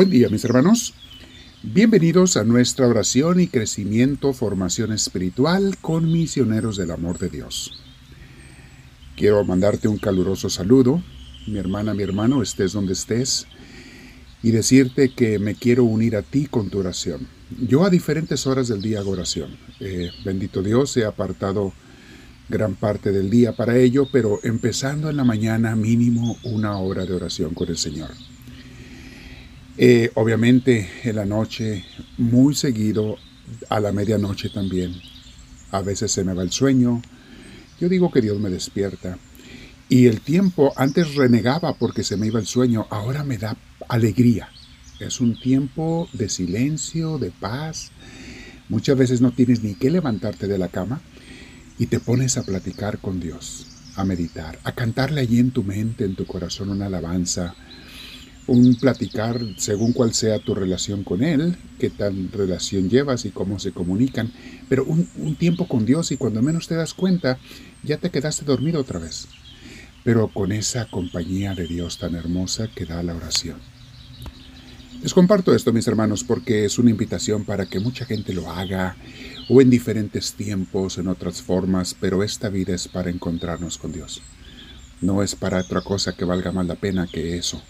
Buen 0.00 0.08
día 0.08 0.30
mis 0.30 0.46
hermanos. 0.46 0.94
Bienvenidos 1.62 2.38
a 2.38 2.44
nuestra 2.44 2.86
oración 2.86 3.38
y 3.38 3.48
crecimiento, 3.48 4.32
formación 4.32 4.92
espiritual 4.92 5.76
con 5.78 6.10
misioneros 6.10 6.78
del 6.78 6.90
amor 6.90 7.18
de 7.18 7.28
Dios. 7.28 7.82
Quiero 9.14 9.44
mandarte 9.44 9.88
un 9.88 9.98
caluroso 9.98 10.48
saludo, 10.48 11.02
mi 11.46 11.58
hermana, 11.58 11.92
mi 11.92 12.02
hermano, 12.02 12.40
estés 12.40 12.72
donde 12.72 12.94
estés, 12.94 13.46
y 14.42 14.52
decirte 14.52 15.12
que 15.12 15.38
me 15.38 15.54
quiero 15.54 15.84
unir 15.84 16.16
a 16.16 16.22
ti 16.22 16.46
con 16.46 16.70
tu 16.70 16.78
oración. 16.78 17.28
Yo 17.68 17.84
a 17.84 17.90
diferentes 17.90 18.46
horas 18.46 18.68
del 18.68 18.80
día 18.80 19.00
hago 19.00 19.10
oración. 19.10 19.54
Eh, 19.80 20.12
bendito 20.24 20.62
Dios, 20.62 20.96
he 20.96 21.04
apartado 21.04 21.74
gran 22.48 22.74
parte 22.74 23.12
del 23.12 23.28
día 23.28 23.52
para 23.54 23.76
ello, 23.76 24.08
pero 24.10 24.40
empezando 24.44 25.10
en 25.10 25.18
la 25.18 25.24
mañana 25.24 25.76
mínimo 25.76 26.38
una 26.42 26.78
hora 26.78 27.04
de 27.04 27.12
oración 27.12 27.52
con 27.52 27.68
el 27.68 27.76
Señor. 27.76 28.08
Eh, 29.82 30.10
obviamente 30.16 30.90
en 31.04 31.16
la 31.16 31.24
noche, 31.24 31.86
muy 32.18 32.54
seguido, 32.54 33.16
a 33.70 33.80
la 33.80 33.92
medianoche 33.92 34.50
también. 34.50 34.94
A 35.70 35.80
veces 35.80 36.12
se 36.12 36.22
me 36.22 36.34
va 36.34 36.42
el 36.42 36.52
sueño. 36.52 37.00
Yo 37.80 37.88
digo 37.88 38.10
que 38.10 38.20
Dios 38.20 38.38
me 38.38 38.50
despierta. 38.50 39.16
Y 39.88 40.06
el 40.06 40.20
tiempo 40.20 40.74
antes 40.76 41.14
renegaba 41.14 41.72
porque 41.78 42.04
se 42.04 42.18
me 42.18 42.26
iba 42.26 42.38
el 42.38 42.44
sueño, 42.44 42.88
ahora 42.90 43.24
me 43.24 43.38
da 43.38 43.56
alegría. 43.88 44.50
Es 45.00 45.18
un 45.18 45.40
tiempo 45.40 46.10
de 46.12 46.28
silencio, 46.28 47.16
de 47.16 47.30
paz. 47.30 47.90
Muchas 48.68 48.98
veces 48.98 49.22
no 49.22 49.32
tienes 49.32 49.62
ni 49.62 49.76
que 49.76 49.88
levantarte 49.88 50.46
de 50.46 50.58
la 50.58 50.68
cama 50.68 51.00
y 51.78 51.86
te 51.86 52.00
pones 52.00 52.36
a 52.36 52.42
platicar 52.42 52.98
con 52.98 53.18
Dios, 53.18 53.66
a 53.96 54.04
meditar, 54.04 54.58
a 54.62 54.72
cantarle 54.72 55.22
allí 55.22 55.38
en 55.38 55.52
tu 55.52 55.64
mente, 55.64 56.04
en 56.04 56.16
tu 56.16 56.26
corazón 56.26 56.68
una 56.68 56.84
alabanza, 56.84 57.54
un 58.50 58.74
platicar 58.74 59.40
según 59.58 59.92
cuál 59.92 60.12
sea 60.12 60.40
tu 60.40 60.56
relación 60.56 61.04
con 61.04 61.22
Él, 61.22 61.56
qué 61.78 61.88
tal 61.88 62.30
relación 62.32 62.90
llevas 62.90 63.24
y 63.24 63.30
cómo 63.30 63.60
se 63.60 63.70
comunican, 63.70 64.32
pero 64.68 64.84
un, 64.84 65.36
tiempo 65.36 65.68
con 65.68 65.86
Dios 65.86 66.10
y 66.10 66.16
cuando 66.16 66.42
menos 66.42 66.66
te 66.66 66.74
das 66.74 66.92
cuenta, 66.92 67.38
ya 67.84 67.98
te 67.98 68.10
quedaste 68.10 68.44
dormido 68.44 68.80
otra 68.80 68.98
vez, 68.98 69.28
pero 70.02 70.26
con 70.26 70.50
esa 70.50 70.86
compañía 70.86 71.54
de 71.54 71.68
Dios 71.68 71.98
tan 71.98 72.16
hermosa 72.16 72.66
que 72.74 72.86
da 72.86 73.04
la 73.04 73.14
oración. 73.14 73.58
Les 75.00 75.14
comparto 75.14 75.54
esto, 75.54 75.72
mis 75.72 75.86
hermanos, 75.86 76.24
porque 76.24 76.64
es 76.64 76.76
una 76.80 76.90
invitación 76.90 77.44
para 77.44 77.66
que 77.66 77.78
mucha 77.78 78.04
gente 78.04 78.34
lo 78.34 78.50
haga, 78.50 78.96
o 79.48 79.60
en 79.60 79.70
diferentes 79.70 80.32
tiempos, 80.32 80.98
en 80.98 81.06
otras 81.06 81.40
formas, 81.40 81.96
pero 81.98 82.24
esta 82.24 82.48
vida 82.48 82.74
es 82.74 82.88
para 82.88 83.10
encontrarnos 83.10 83.78
con 83.78 83.92
Dios. 83.92 84.20
No 85.00 85.22
es 85.22 85.36
para 85.36 85.60
otra 85.60 85.82
cosa 85.82 86.16
que 86.16 86.24
valga 86.24 86.50
más 86.50 86.66
la 86.66 86.74
pena 86.74 87.06
que 87.06 87.36
eso. 87.36 87.62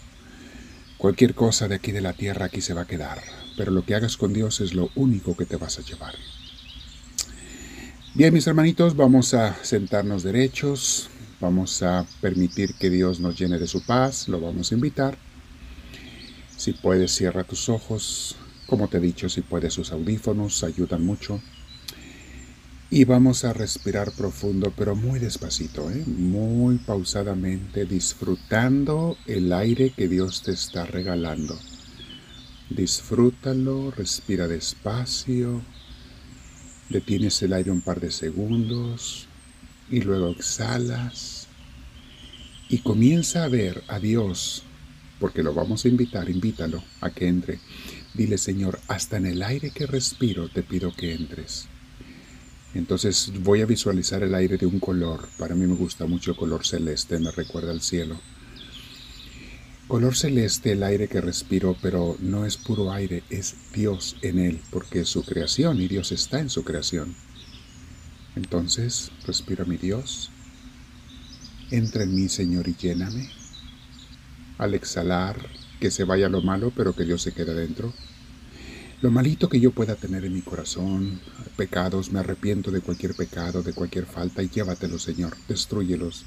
Cualquier 1.01 1.33
cosa 1.33 1.67
de 1.67 1.73
aquí 1.73 1.91
de 1.91 1.99
la 1.99 2.13
tierra 2.13 2.45
aquí 2.45 2.61
se 2.61 2.75
va 2.75 2.81
a 2.81 2.87
quedar, 2.87 3.23
pero 3.57 3.71
lo 3.71 3.83
que 3.83 3.95
hagas 3.95 4.17
con 4.17 4.33
Dios 4.33 4.61
es 4.61 4.75
lo 4.75 4.91
único 4.93 5.35
que 5.35 5.47
te 5.47 5.55
vas 5.55 5.79
a 5.79 5.81
llevar. 5.81 6.13
Bien, 8.13 8.31
mis 8.31 8.45
hermanitos, 8.45 8.95
vamos 8.95 9.33
a 9.33 9.55
sentarnos 9.63 10.21
derechos, 10.21 11.09
vamos 11.39 11.81
a 11.81 12.05
permitir 12.21 12.75
que 12.75 12.91
Dios 12.91 13.19
nos 13.19 13.35
llene 13.35 13.57
de 13.57 13.65
su 13.65 13.83
paz, 13.83 14.27
lo 14.27 14.39
vamos 14.39 14.71
a 14.71 14.75
invitar. 14.75 15.17
Si 16.55 16.73
puedes, 16.73 17.15
cierra 17.15 17.45
tus 17.45 17.67
ojos. 17.67 18.35
Como 18.67 18.87
te 18.87 18.97
he 18.97 19.01
dicho, 19.01 19.27
si 19.27 19.41
puedes, 19.41 19.73
sus 19.73 19.91
audífonos 19.91 20.63
ayudan 20.63 21.03
mucho. 21.03 21.41
Y 22.93 23.05
vamos 23.05 23.45
a 23.45 23.53
respirar 23.53 24.11
profundo, 24.11 24.73
pero 24.75 24.97
muy 24.97 25.17
despacito, 25.17 25.89
¿eh? 25.89 26.03
muy 26.05 26.77
pausadamente, 26.79 27.85
disfrutando 27.85 29.17
el 29.27 29.53
aire 29.53 29.91
que 29.91 30.09
Dios 30.09 30.41
te 30.41 30.51
está 30.51 30.85
regalando. 30.85 31.57
Disfrútalo, 32.69 33.91
respira 33.91 34.49
despacio, 34.49 35.61
detienes 36.89 37.41
el 37.43 37.53
aire 37.53 37.71
un 37.71 37.79
par 37.79 38.01
de 38.01 38.11
segundos 38.11 39.25
y 39.89 40.01
luego 40.01 40.31
exhalas 40.31 41.47
y 42.67 42.79
comienza 42.79 43.45
a 43.45 43.47
ver 43.47 43.85
a 43.87 43.99
Dios, 43.99 44.63
porque 45.17 45.43
lo 45.43 45.53
vamos 45.53 45.85
a 45.85 45.87
invitar, 45.87 46.29
invítalo 46.29 46.83
a 46.99 47.09
que 47.09 47.29
entre. 47.29 47.59
Dile, 48.13 48.37
Señor, 48.37 48.81
hasta 48.89 49.15
en 49.15 49.27
el 49.27 49.43
aire 49.43 49.69
que 49.69 49.87
respiro 49.87 50.49
te 50.49 50.61
pido 50.61 50.93
que 50.93 51.13
entres. 51.13 51.69
Entonces 52.73 53.31
voy 53.41 53.61
a 53.61 53.65
visualizar 53.65 54.23
el 54.23 54.33
aire 54.33 54.57
de 54.57 54.65
un 54.65 54.79
color. 54.79 55.27
Para 55.37 55.55
mí 55.55 55.65
me 55.67 55.75
gusta 55.75 56.05
mucho 56.05 56.31
el 56.31 56.37
color 56.37 56.65
celeste, 56.65 57.19
me 57.19 57.31
recuerda 57.31 57.71
al 57.71 57.81
cielo. 57.81 58.19
Color 59.87 60.15
celeste, 60.15 60.71
el 60.71 60.83
aire 60.83 61.09
que 61.09 61.19
respiro, 61.19 61.75
pero 61.81 62.15
no 62.21 62.45
es 62.45 62.55
puro 62.55 62.93
aire, 62.93 63.23
es 63.29 63.55
Dios 63.73 64.15
en 64.21 64.39
él, 64.39 64.61
porque 64.69 65.01
es 65.01 65.09
su 65.09 65.23
creación 65.23 65.81
y 65.81 65.89
Dios 65.89 66.13
está 66.13 66.39
en 66.39 66.49
su 66.49 66.63
creación. 66.63 67.13
Entonces, 68.37 69.11
respira 69.27 69.65
mi 69.65 69.75
Dios. 69.75 70.31
Entra 71.71 72.03
en 72.03 72.15
mí, 72.15 72.29
Señor, 72.29 72.69
y 72.69 72.75
lléname. 72.75 73.29
Al 74.57 74.73
exhalar, 74.73 75.35
que 75.81 75.91
se 75.91 76.05
vaya 76.05 76.29
lo 76.29 76.41
malo, 76.41 76.71
pero 76.73 76.95
que 76.95 77.03
Dios 77.03 77.21
se 77.21 77.33
quede 77.33 77.53
dentro. 77.53 77.93
Lo 79.01 79.09
malito 79.09 79.49
que 79.49 79.59
yo 79.59 79.71
pueda 79.71 79.95
tener 79.95 80.25
en 80.25 80.33
mi 80.35 80.41
corazón, 80.41 81.19
pecados, 81.57 82.11
me 82.11 82.19
arrepiento 82.19 82.69
de 82.69 82.81
cualquier 82.81 83.15
pecado, 83.15 83.63
de 83.63 83.73
cualquier 83.73 84.05
falta, 84.05 84.43
y 84.43 84.49
llévatelos, 84.49 85.01
Señor, 85.01 85.35
destruyelos, 85.47 86.23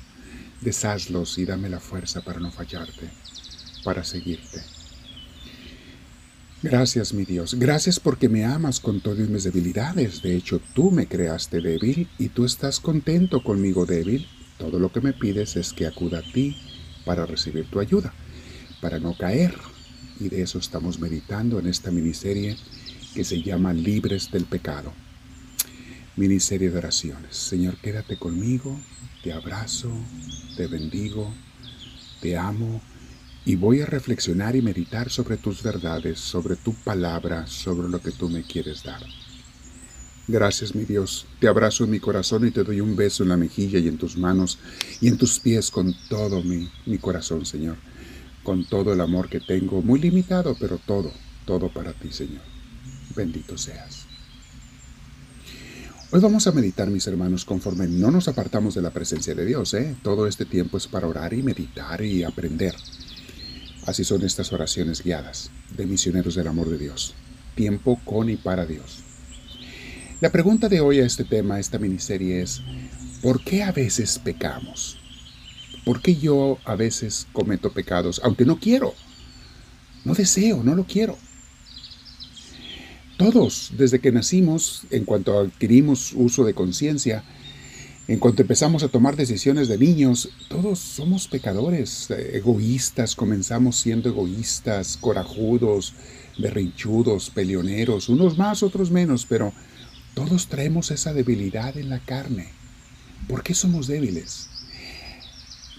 deshazlos 0.61 1.39
y 1.39 1.45
dame 1.45 1.69
la 1.69 1.79
fuerza 1.79 2.23
para 2.23 2.41
no 2.41 2.51
fallarte, 2.51 3.11
para 3.85 4.03
seguirte. 4.03 4.61
Gracias, 6.65 7.15
mi 7.15 7.25
Dios. 7.25 7.55
Gracias 7.55 8.01
porque 8.01 8.29
me 8.29 8.45
amas 8.45 8.81
con 8.81 9.01
todas 9.01 9.29
mis 9.29 9.45
debilidades. 9.45 10.21
De 10.23 10.35
hecho, 10.35 10.61
tú 10.75 10.91
me 10.91 11.07
creaste 11.07 11.61
débil 11.61 12.09
y 12.19 12.31
tú 12.31 12.45
estás 12.45 12.81
contento 12.81 13.45
conmigo 13.45 13.87
débil. 13.87 14.27
Todo 14.59 14.81
lo 14.81 14.91
que 14.91 15.01
me 15.01 15.13
pides 15.13 15.55
es 15.55 15.73
que 15.73 15.87
acuda 15.87 16.19
a 16.19 16.33
ti 16.33 16.57
para 17.05 17.25
recibir 17.25 17.71
tu 17.71 17.79
ayuda, 17.79 18.13
para 18.81 18.99
no 18.99 19.17
caer, 19.17 19.55
y 20.21 20.29
de 20.29 20.43
eso 20.43 20.59
estamos 20.59 20.99
meditando 20.99 21.59
en 21.59 21.67
esta 21.67 21.91
miniserie 21.91 22.57
que 23.15 23.25
se 23.25 23.43
llama 23.43 23.73
Libres 23.73 24.31
del 24.31 24.45
Pecado. 24.45 24.93
Miniserie 26.17 26.71
de 26.71 26.79
oraciones. 26.79 27.37
Señor, 27.37 27.77
quédate 27.77 28.17
conmigo, 28.17 28.79
te 29.23 29.33
abrazo, 29.33 29.91
te 30.57 30.67
bendigo, 30.67 31.33
te 32.21 32.37
amo 32.37 32.81
y 33.45 33.57
voy 33.57 33.81
a 33.81 33.87
reflexionar 33.87 34.57
y 34.57 34.63
meditar 34.63 35.11
sobre 35.11 35.37
tus 35.37 35.63
verdades, 35.63 36.19
sobre 36.19 36.57
tu 36.57 36.75
palabra, 36.75 37.47
sobre 37.47 37.89
lo 37.89 38.01
que 38.01 38.13
tú 38.13 38.29
me 38.29 38.43
quieres 38.43 38.83
dar. 38.83 39.03
Gracias, 40.27 40.75
mi 40.75 40.85
Dios. 40.85 41.27
Te 41.39 41.49
abrazo 41.49 41.85
en 41.85 41.91
mi 41.91 42.01
corazón 42.01 42.47
y 42.47 42.51
te 42.51 42.65
doy 42.65 42.81
un 42.81 42.97
beso 42.97 43.25
en 43.25 43.29
la 43.29 43.37
mejilla 43.37 43.79
y 43.79 43.89
en 43.89 43.99
tus 43.99 44.17
manos 44.17 44.59
y 45.01 45.09
en 45.09 45.19
tus 45.19 45.39
pies 45.39 45.71
con 45.71 45.95
todo 46.09 46.43
mi, 46.43 46.71
mi 46.87 46.99
corazón, 46.99 47.45
Señor 47.45 47.77
con 48.45 48.65
todo 48.67 48.93
el 48.93 49.01
amor 49.01 49.29
que 49.29 49.41
tengo, 49.41 49.83
muy 49.83 49.99
limitado, 49.99 50.57
pero 50.61 50.79
todo, 50.79 51.11
todo 51.45 51.69
para 51.71 51.93
ti, 51.93 52.13
Señor. 52.13 52.43
Bendito 53.17 53.59
seas. 53.59 54.07
Hoy 56.13 56.21
vamos 56.21 56.47
a 56.47 56.53
meditar, 56.53 56.89
mis 56.91 57.07
hermanos, 57.09 57.45
conforme 57.45 57.89
no 57.89 58.13
nos 58.13 58.29
apartamos 58.29 58.75
de 58.75 58.83
la 58.83 58.91
presencia 58.91 59.35
de 59.35 59.45
Dios. 59.45 59.75
¿eh? 59.75 59.97
Todo 60.03 60.29
este 60.29 60.45
tiempo 60.45 60.77
es 60.77 60.87
para 60.87 61.09
orar 61.09 61.35
y 61.35 61.43
meditar 61.43 62.03
y 62.03 62.23
aprender. 62.23 62.77
Así 63.87 64.05
son 64.05 64.23
estas 64.23 64.53
oraciones 64.53 65.03
guiadas 65.03 65.51
de 65.77 65.87
misioneros 65.87 66.37
del 66.37 66.47
amor 66.47 66.69
de 66.71 66.79
Dios. 66.79 67.15
Tiempo 67.57 68.01
con 68.05 68.31
y 68.31 68.37
para 68.37 68.65
Dios. 68.65 69.01
La 70.21 70.31
pregunta 70.31 70.69
de 70.69 70.81
hoy 70.81 71.01
a 71.01 71.07
este 71.07 71.25
tema, 71.25 71.57
a 71.57 71.61
esta 71.61 71.79
miniserie 71.79 72.43
es, 72.43 72.63
¿por 73.21 73.43
qué 73.43 73.65
a 73.65 73.73
veces 73.73 74.19
pecamos? 74.19 74.99
¿Por 75.85 76.01
qué 76.01 76.17
yo 76.17 76.59
a 76.65 76.77
veces 76.77 77.27
cometo 77.33 77.73
pecados, 77.73 78.21
aunque 78.25 78.45
no 78.47 78.59
quiero? 78.59 78.95
No 80.05 80.15
deseo, 80.15 80.63
no 80.63 80.75
lo 80.75 80.85
quiero. 80.85 81.19
Todos, 83.17 83.73
desde 83.77 84.01
que 84.01 84.11
nacimos, 84.11 84.83
en 84.91 85.05
cuanto 85.05 85.39
adquirimos 85.39 86.13
uso 86.15 86.45
de 86.45 86.55
conciencia, 86.55 87.23
en 88.09 88.19
cuanto 88.19 88.43
empezamos 88.43 88.83
a 88.83 88.89
tomar 88.89 89.17
decisiones 89.17 89.69
de 89.69 89.79
niños, 89.79 90.31
todos 90.49 90.79
somos 90.79 91.29
pecadores, 91.29 92.11
egoístas, 92.11 93.15
comenzamos 93.15 93.77
siendo 93.77 94.09
egoístas, 94.09 94.97
corajudos, 94.97 95.95
berrinchudos, 96.39 97.31
peleoneros, 97.31 98.09
unos 98.09 98.37
más, 98.37 98.63
otros 98.63 98.91
menos, 98.91 99.27
pero 99.27 99.53
todos 100.15 100.49
traemos 100.49 100.91
esa 100.91 101.15
debilidad 101.15 101.77
en 101.79 101.89
la 101.89 102.01
carne. 102.01 102.49
¿Por 103.29 103.43
qué 103.43 103.55
somos 103.55 103.87
débiles? 103.87 104.51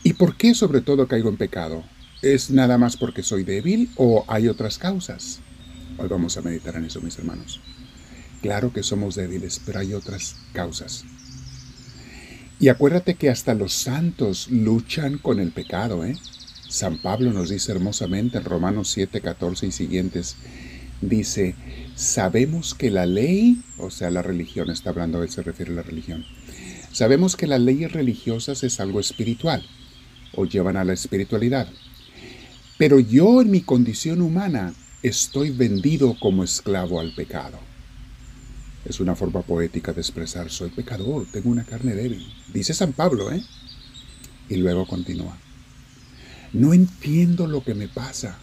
¿Y 0.06 0.14
por 0.14 0.38
qué 0.38 0.54
sobre 0.54 0.82
todo 0.82 1.08
caigo 1.08 1.30
en 1.30 1.36
pecado? 1.36 1.84
¿Es 2.22 2.52
nada 2.52 2.78
más 2.78 2.96
porque 2.96 3.24
soy 3.24 3.44
débil 3.44 3.90
o 3.96 4.24
hay 4.28 4.48
otras 4.48 4.78
causas? 4.78 5.40
Hoy 5.98 6.08
vamos 6.08 6.38
a 6.38 6.44
meditar 6.44 6.76
en 6.76 6.86
eso, 6.86 7.02
mis 7.02 7.18
hermanos. 7.18 7.60
Claro 8.40 8.72
que 8.72 8.84
somos 8.84 9.16
débiles, 9.16 9.60
pero 9.66 9.80
hay 9.80 9.96
otras 9.96 10.36
causas. 10.54 11.06
Y 12.60 12.68
acuérdate 12.68 13.16
que 13.16 13.32
hasta 13.32 13.56
los 13.56 13.74
santos 13.74 14.48
luchan 14.52 15.18
con 15.18 15.40
el 15.40 15.52
pecado, 15.52 16.06
¿eh? 16.06 16.16
San 16.70 17.00
Pablo 17.00 17.34
nos 17.34 17.50
dice 17.50 17.72
hermosamente 17.72 18.38
en 18.38 18.44
Romanos 18.44 18.92
7, 18.92 19.22
14 19.22 19.66
y 19.66 19.72
siguientes, 19.72 20.36
dice, 21.02 21.56
sabemos 21.96 22.76
que 22.76 22.92
la 22.92 23.08
ley, 23.08 23.64
o 23.80 23.90
sea, 23.90 24.12
la 24.12 24.22
religión, 24.22 24.70
está 24.70 24.92
hablando, 24.92 25.24
él 25.24 25.30
se 25.32 25.42
refiere 25.42 25.72
a 25.72 25.78
la 25.78 25.82
religión, 25.82 26.26
sabemos 26.92 27.36
que 27.36 27.48
las 27.48 27.60
leyes 27.60 27.92
religiosas 27.92 28.64
es 28.64 28.80
algo 28.80 29.00
espiritual, 29.00 29.66
o 30.36 30.46
llevan 30.46 30.78
a 30.78 30.84
la 30.84 30.94
espiritualidad. 30.94 31.68
Pero 32.78 33.00
yo 33.00 33.42
en 33.42 33.52
mi 33.52 33.62
condición 33.62 34.22
humana 34.22 34.74
estoy 35.02 35.52
vendido 35.52 36.18
como 36.20 36.44
esclavo 36.44 37.00
al 37.00 37.14
pecado. 37.14 37.60
Es 38.86 39.00
una 39.00 39.16
forma 39.16 39.42
poética 39.42 39.94
de 39.94 40.02
expresar, 40.02 40.50
soy 40.50 40.70
pecador, 40.70 41.26
tengo 41.32 41.50
una 41.50 41.64
carne 41.64 41.96
débil. 41.96 42.26
Dice 42.54 42.74
San 42.74 42.94
Pablo, 42.94 43.32
¿eh? 43.32 43.42
Y 44.50 44.58
luego 44.58 44.86
continúa. 44.86 45.38
No 46.54 46.74
entiendo 46.74 47.48
lo 47.48 47.64
que 47.64 47.74
me 47.74 47.88
pasa, 47.88 48.38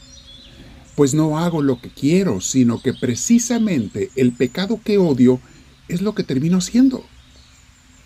pues 0.97 1.15
no 1.15 1.39
hago 1.39 1.63
lo 1.63 1.81
que 1.81 1.91
quiero, 1.91 2.41
sino 2.41 2.83
que 2.83 2.93
precisamente 2.93 4.11
el 4.17 4.33
pecado 4.33 4.81
que 4.85 4.99
odio 4.99 5.41
es 5.89 6.03
lo 6.03 6.15
que 6.15 6.25
termino 6.25 6.59
haciendo. 6.59 7.05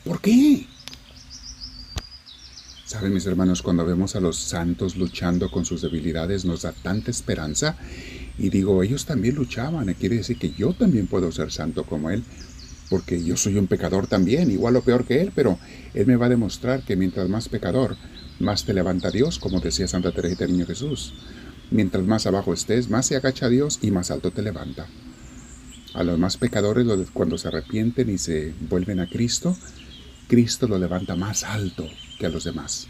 ¿Por 0.04 0.20
qué? 0.20 0.66
Saben 2.86 3.12
mis 3.12 3.26
hermanos, 3.26 3.62
cuando 3.62 3.84
vemos 3.84 4.14
a 4.14 4.20
los 4.20 4.36
santos 4.36 4.94
luchando 4.94 5.50
con 5.50 5.64
sus 5.64 5.82
debilidades 5.82 6.44
nos 6.44 6.62
da 6.62 6.70
tanta 6.70 7.10
esperanza 7.10 7.76
y 8.38 8.48
digo, 8.48 8.80
ellos 8.80 9.06
también 9.06 9.34
luchaban, 9.34 9.92
quiere 9.94 10.18
decir 10.18 10.38
que 10.38 10.52
yo 10.52 10.72
también 10.72 11.08
puedo 11.08 11.32
ser 11.32 11.50
santo 11.50 11.82
como 11.82 12.10
Él, 12.10 12.22
porque 12.88 13.24
yo 13.24 13.36
soy 13.36 13.56
un 13.56 13.66
pecador 13.66 14.06
también, 14.06 14.52
igual 14.52 14.76
o 14.76 14.82
peor 14.82 15.04
que 15.04 15.20
Él, 15.20 15.32
pero 15.34 15.58
Él 15.94 16.06
me 16.06 16.14
va 16.14 16.26
a 16.26 16.28
demostrar 16.28 16.84
que 16.84 16.94
mientras 16.94 17.28
más 17.28 17.48
pecador, 17.48 17.96
más 18.38 18.64
te 18.64 18.72
levanta 18.72 19.10
Dios, 19.10 19.40
como 19.40 19.58
decía 19.58 19.88
Santa 19.88 20.12
Teresa 20.12 20.44
del 20.44 20.52
Niño 20.52 20.66
Jesús. 20.66 21.12
Mientras 21.72 22.04
más 22.04 22.26
abajo 22.26 22.54
estés, 22.54 22.88
más 22.88 23.06
se 23.06 23.16
agacha 23.16 23.48
Dios 23.48 23.80
y 23.82 23.90
más 23.90 24.12
alto 24.12 24.30
te 24.30 24.42
levanta. 24.42 24.86
A 25.92 26.04
los 26.04 26.20
más 26.20 26.36
pecadores, 26.36 26.86
cuando 27.12 27.36
se 27.36 27.48
arrepienten 27.48 28.10
y 28.10 28.18
se 28.18 28.54
vuelven 28.68 29.00
a 29.00 29.08
Cristo, 29.08 29.56
Cristo 30.28 30.66
lo 30.66 30.78
levanta 30.78 31.16
más 31.16 31.44
alto 31.44 31.88
que 32.18 32.26
a 32.26 32.28
los 32.30 32.44
demás. 32.44 32.88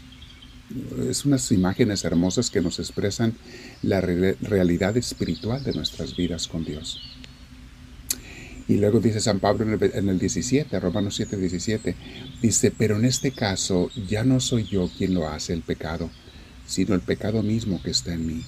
Es 1.09 1.23
unas 1.25 1.51
imágenes 1.51 2.03
hermosas 2.03 2.49
que 2.49 2.61
nos 2.61 2.79
expresan 2.79 3.33
la 3.81 4.01
realidad 4.01 4.97
espiritual 4.97 5.63
de 5.63 5.73
nuestras 5.73 6.15
vidas 6.15 6.47
con 6.47 6.65
Dios. 6.65 6.99
Y 8.67 8.75
luego 8.77 8.99
dice 8.99 9.21
San 9.21 9.39
Pablo 9.39 9.63
en 9.63 9.81
el, 9.81 9.91
en 9.93 10.09
el 10.09 10.19
17, 10.19 10.77
Romanos 10.81 11.15
7, 11.15 11.37
17, 11.37 11.95
dice, 12.41 12.73
pero 12.77 12.97
en 12.97 13.05
este 13.05 13.31
caso 13.31 13.89
ya 14.09 14.25
no 14.25 14.41
soy 14.41 14.65
yo 14.65 14.89
quien 14.97 15.13
lo 15.13 15.29
hace 15.29 15.53
el 15.53 15.61
pecado, 15.61 16.09
sino 16.65 16.93
el 16.93 17.01
pecado 17.01 17.43
mismo 17.43 17.81
que 17.81 17.91
está 17.91 18.13
en 18.13 18.27
mí. 18.27 18.43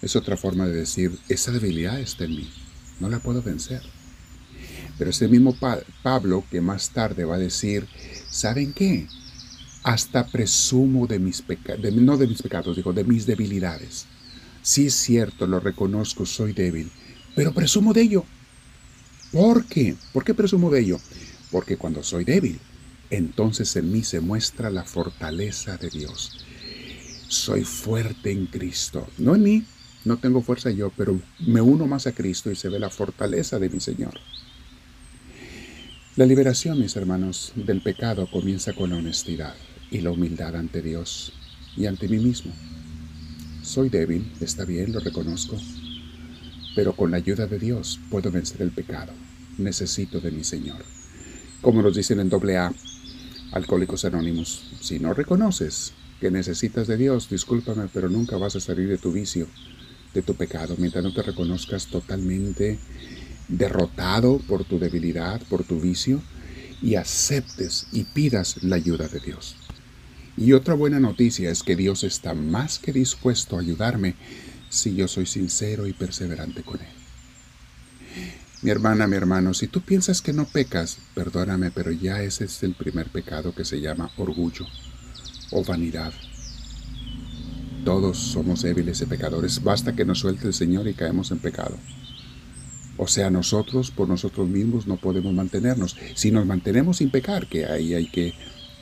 Es 0.00 0.16
otra 0.16 0.38
forma 0.38 0.66
de 0.66 0.74
decir, 0.74 1.18
esa 1.28 1.52
debilidad 1.52 2.00
está 2.00 2.24
en 2.24 2.36
mí, 2.36 2.50
no 2.98 3.10
la 3.10 3.18
puedo 3.18 3.42
vencer. 3.42 3.82
Pero 4.98 5.10
ese 5.10 5.28
mismo 5.28 5.56
Pablo 6.02 6.44
que 6.50 6.60
más 6.60 6.90
tarde 6.90 7.24
va 7.24 7.36
a 7.36 7.38
decir, 7.38 7.86
¿saben 8.30 8.72
qué? 8.72 9.06
hasta 9.84 10.26
presumo 10.26 11.06
de 11.06 11.18
mis 11.18 11.42
pecados, 11.42 11.92
no 11.92 12.16
de 12.16 12.26
mis 12.26 12.42
pecados, 12.42 12.74
digo, 12.74 12.92
de 12.92 13.04
mis 13.04 13.26
debilidades. 13.26 14.06
Sí 14.62 14.86
es 14.86 14.94
cierto, 14.94 15.46
lo 15.46 15.60
reconozco, 15.60 16.24
soy 16.24 16.54
débil, 16.54 16.90
pero 17.36 17.52
presumo 17.52 17.92
de 17.92 18.00
ello. 18.00 18.24
¿Por 19.30 19.66
qué? 19.66 19.94
¿Por 20.12 20.24
qué 20.24 20.32
presumo 20.32 20.70
de 20.70 20.80
ello? 20.80 20.98
Porque 21.50 21.76
cuando 21.76 22.02
soy 22.02 22.24
débil, 22.24 22.58
entonces 23.10 23.76
en 23.76 23.92
mí 23.92 24.02
se 24.02 24.20
muestra 24.20 24.70
la 24.70 24.84
fortaleza 24.84 25.76
de 25.76 25.90
Dios. 25.90 26.46
Soy 27.28 27.64
fuerte 27.64 28.30
en 28.30 28.46
Cristo, 28.46 29.06
no 29.18 29.34
en 29.34 29.42
mí, 29.42 29.64
no 30.06 30.16
tengo 30.16 30.40
fuerza 30.40 30.70
yo, 30.70 30.92
pero 30.96 31.20
me 31.46 31.60
uno 31.60 31.86
más 31.86 32.06
a 32.06 32.12
Cristo 32.12 32.50
y 32.50 32.56
se 32.56 32.70
ve 32.70 32.78
la 32.78 32.90
fortaleza 32.90 33.58
de 33.58 33.68
mi 33.68 33.80
Señor. 33.80 34.14
La 36.16 36.26
liberación, 36.26 36.78
mis 36.78 36.94
hermanos, 36.94 37.50
del 37.56 37.80
pecado 37.80 38.30
comienza 38.30 38.72
con 38.72 38.90
la 38.90 38.96
honestidad 38.98 39.52
y 39.90 40.00
la 40.00 40.12
humildad 40.12 40.54
ante 40.54 40.80
Dios 40.80 41.32
y 41.76 41.86
ante 41.86 42.06
mí 42.06 42.18
mismo. 42.18 42.52
Soy 43.62 43.88
débil, 43.88 44.30
está 44.40 44.64
bien, 44.64 44.92
lo 44.92 45.00
reconozco, 45.00 45.56
pero 46.76 46.94
con 46.94 47.10
la 47.10 47.16
ayuda 47.16 47.48
de 47.48 47.58
Dios 47.58 47.98
puedo 48.10 48.30
vencer 48.30 48.62
el 48.62 48.70
pecado. 48.70 49.12
Necesito 49.58 50.20
de 50.20 50.30
mi 50.30 50.44
Señor. 50.44 50.84
Como 51.60 51.82
nos 51.82 51.96
dicen 51.96 52.20
en 52.20 52.30
AA, 52.32 52.72
Alcohólicos 53.50 54.04
Anónimos, 54.04 54.70
si 54.80 55.00
no 55.00 55.14
reconoces 55.14 55.94
que 56.20 56.30
necesitas 56.30 56.86
de 56.86 56.96
Dios, 56.96 57.28
discúlpame, 57.28 57.88
pero 57.92 58.08
nunca 58.08 58.36
vas 58.36 58.54
a 58.54 58.60
salir 58.60 58.88
de 58.88 58.98
tu 58.98 59.10
vicio, 59.10 59.48
de 60.14 60.22
tu 60.22 60.36
pecado, 60.36 60.76
mientras 60.78 61.02
no 61.02 61.12
te 61.12 61.22
reconozcas 61.22 61.88
totalmente 61.88 62.78
derrotado 63.48 64.38
por 64.38 64.64
tu 64.64 64.78
debilidad, 64.78 65.40
por 65.48 65.64
tu 65.64 65.80
vicio, 65.80 66.22
y 66.82 66.96
aceptes 66.96 67.86
y 67.92 68.04
pidas 68.04 68.62
la 68.62 68.76
ayuda 68.76 69.08
de 69.08 69.20
Dios. 69.20 69.56
Y 70.36 70.52
otra 70.52 70.74
buena 70.74 71.00
noticia 71.00 71.50
es 71.50 71.62
que 71.62 71.76
Dios 71.76 72.04
está 72.04 72.34
más 72.34 72.78
que 72.78 72.92
dispuesto 72.92 73.56
a 73.56 73.60
ayudarme 73.60 74.16
si 74.68 74.94
yo 74.94 75.06
soy 75.06 75.26
sincero 75.26 75.86
y 75.86 75.92
perseverante 75.92 76.62
con 76.62 76.80
Él. 76.80 77.04
Mi 78.62 78.70
hermana, 78.70 79.06
mi 79.06 79.16
hermano, 79.16 79.54
si 79.54 79.68
tú 79.68 79.82
piensas 79.82 80.22
que 80.22 80.32
no 80.32 80.46
pecas, 80.46 80.98
perdóname, 81.14 81.70
pero 81.70 81.92
ya 81.92 82.22
ese 82.22 82.46
es 82.46 82.62
el 82.62 82.74
primer 82.74 83.08
pecado 83.10 83.54
que 83.54 83.64
se 83.64 83.80
llama 83.80 84.10
orgullo 84.16 84.66
o 85.50 85.62
vanidad. 85.62 86.12
Todos 87.84 88.16
somos 88.16 88.62
débiles 88.62 89.02
y 89.02 89.06
pecadores, 89.06 89.62
basta 89.62 89.94
que 89.94 90.06
nos 90.06 90.20
suelte 90.20 90.46
el 90.46 90.54
Señor 90.54 90.88
y 90.88 90.94
caemos 90.94 91.30
en 91.30 91.38
pecado. 91.38 91.76
O 93.04 93.06
sea, 93.06 93.28
nosotros 93.28 93.90
por 93.90 94.08
nosotros 94.08 94.48
mismos 94.48 94.86
no 94.86 94.96
podemos 94.96 95.34
mantenernos. 95.34 95.94
Si 96.14 96.30
nos 96.30 96.46
mantenemos 96.46 96.96
sin 96.96 97.10
pecar, 97.10 97.46
que 97.46 97.66
ahí 97.66 97.92
hay 97.92 98.06
que 98.10 98.32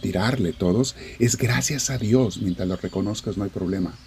tirarle 0.01 0.53
todos, 0.53 0.95
es 1.19 1.37
gracias 1.37 1.91
a 1.91 1.99
Dios. 1.99 2.41
Mientras 2.41 2.69
lo 2.69 2.77
reconozcas 2.77 3.37
no 3.37 3.43
hay 3.43 3.51
problema. 3.51 3.99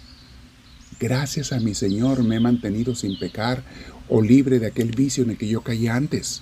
Gracias 0.98 1.52
a 1.52 1.60
mi 1.60 1.74
Señor 1.74 2.24
me 2.24 2.36
he 2.36 2.40
mantenido 2.40 2.94
sin 2.94 3.18
pecar 3.18 3.62
o 4.08 4.22
libre 4.22 4.58
de 4.58 4.68
aquel 4.68 4.92
vicio 4.92 5.22
en 5.22 5.32
el 5.32 5.36
que 5.36 5.48
yo 5.48 5.60
caí 5.60 5.86
antes. 5.86 6.40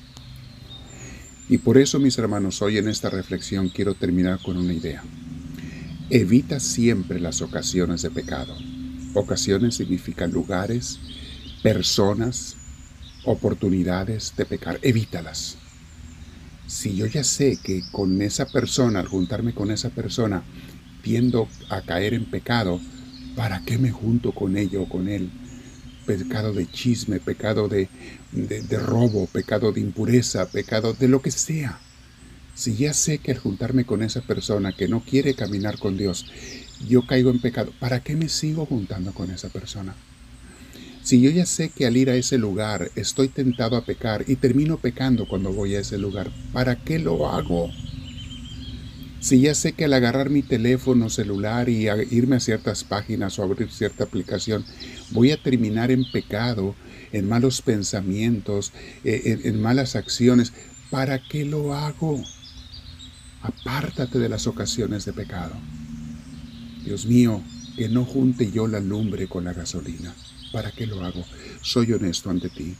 Y 1.49 1.59
por 1.59 1.77
eso, 1.77 1.99
mis 1.99 2.17
hermanos, 2.17 2.63
hoy 2.63 2.79
en 2.79 2.87
esta 2.87 3.11
reflexión 3.11 3.71
quiero 3.71 3.95
terminar 3.95 4.39
con 4.41 4.57
una 4.57 4.73
idea. 4.73 5.03
Evita 6.11 6.61
siempre 6.61 7.19
las 7.19 7.43
ocasiones 7.43 8.03
de 8.03 8.13
pecado. 8.13 8.57
Ocasiones 9.15 9.75
significan 9.75 10.31
lugares, 10.31 11.01
personas, 11.65 12.57
oportunidades 13.25 14.35
de 14.37 14.45
pecar. 14.47 14.79
Evítalas 14.83 15.59
si 16.67 16.97
yo 16.97 17.07
ya 17.07 17.25
sé 17.25 17.59
que 17.63 17.83
con 17.93 18.21
esa 18.23 18.47
persona, 18.47 19.01
al 19.01 19.09
juntarme 19.09 19.55
con 19.55 19.71
esa 19.71 19.91
persona, 19.91 20.43
tiendo 21.03 21.49
a 21.69 21.83
caer 21.83 22.15
en 22.15 22.25
pecado, 22.25 22.81
¿para 23.37 23.63
qué 23.65 23.79
me 23.79 23.91
junto 23.91 24.33
con 24.33 24.57
ella 24.57 24.81
o 24.81 24.89
con 24.89 25.09
él? 25.09 25.31
Pecado 26.07 26.53
de 26.53 26.71
chisme, 26.71 27.21
pecado 27.21 27.69
de, 27.69 27.89
de, 28.33 28.79
robo, 28.79 29.27
pecado 29.27 29.73
de 29.73 29.81
impureza, 29.81 30.51
pecado 30.51 30.95
de 30.95 31.09
lo 31.09 31.23
que 31.23 31.31
sea. 31.31 31.79
Si 32.55 32.77
ya 32.77 32.93
sé 32.93 33.19
que 33.19 33.33
al 33.33 33.39
juntarme 33.39 33.85
con 33.85 34.03
esa 34.03 34.21
persona 34.21 34.73
que 34.73 34.89
no 34.89 35.01
quiere 35.01 35.35
caminar 35.35 35.79
con 35.79 35.97
Dios, 35.97 36.27
yo 36.89 37.07
caigo 37.07 37.31
en 37.31 37.41
pecado, 37.41 37.73
¿para 37.81 38.01
qué 38.01 38.17
me 38.17 38.29
sigo 38.29 38.67
juntando 38.67 39.13
con 39.13 39.31
esa 39.31 39.49
persona? 39.49 39.95
Si 41.05 41.21
yo 41.21 41.29
ya 41.29 41.45
sé 41.45 41.69
que 41.69 41.85
al 41.85 41.99
ir 41.99 42.09
a 42.09 42.17
ese 42.17 42.39
lugar 42.39 42.91
estoy 42.97 43.29
tentado 43.29 43.77
a 43.77 43.85
pecar 43.85 44.25
y 44.27 44.37
termino 44.37 44.79
pecando 44.79 45.29
cuando 45.29 45.53
voy 45.53 45.75
a 45.75 45.81
ese 45.81 45.99
lugar, 45.99 46.31
¿para 46.51 46.77
qué 46.77 46.99
lo 46.99 47.29
hago? 47.29 47.71
Si 49.21 49.43
ya 49.43 49.55
sé 49.55 49.75
que 49.75 49.85
al 49.85 49.93
agarrar 49.93 50.31
mi 50.31 50.41
teléfono 50.41 51.11
celular 51.11 51.69
y 51.69 51.89
irme 52.11 52.37
a 52.37 52.41
ciertas 52.41 52.85
páginas 52.85 53.39
o 53.39 53.43
abrir 53.43 53.71
cierta 53.71 54.05
aplicación, 54.05 54.65
voy 55.11 55.31
a 55.31 55.43
terminar 55.43 55.91
en 55.91 56.11
pecado, 56.11 56.75
en 57.13 57.29
malos 57.29 57.61
pensamientos, 57.61 58.73
e, 59.05 59.21
en, 59.27 59.41
en 59.45 59.61
malas 59.61 59.97
acciones, 59.97 60.55
¿para 60.91 61.19
qué 61.19 61.45
lo 61.45 61.75
hago? 61.75 62.25
Apártate 63.43 64.19
de 64.19 64.31
las 64.31 64.47
ocasiones 64.47 65.05
de 65.05 65.13
pecado. 65.13 65.55
Dios 66.83 67.05
mío, 67.05 67.43
que 67.77 67.91
no 67.91 68.07
junte 68.07 68.51
yo 68.51 68.67
la 68.69 68.81
lumbre 68.81 69.27
con 69.29 69.45
la 69.45 69.53
gasolina. 69.53 70.15
¿Para 70.55 70.71
qué 70.71 70.87
lo 70.87 71.05
hago? 71.05 71.27
Soy 71.63 71.93
honesto 71.93 72.31
ante 72.31 72.49
ti. 72.49 72.77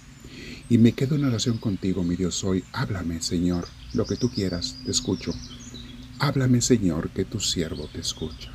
Y 0.71 0.79
me 0.79 0.93
quedo 0.93 1.17
en 1.17 1.25
oración 1.25 1.59
contigo, 1.59 2.05
mi 2.05 2.15
Dios, 2.15 2.45
hoy. 2.45 2.63
Háblame, 2.73 3.21
Señor, 3.21 3.67
lo 3.95 4.07
que 4.07 4.15
tú 4.15 4.31
quieras, 4.31 4.77
te 4.85 4.93
escucho. 4.93 5.35
Háblame, 6.21 6.61
Señor, 6.61 7.11
que 7.11 7.25
tu 7.25 7.41
siervo 7.41 7.89
te 7.93 7.99
escucha. 7.99 8.53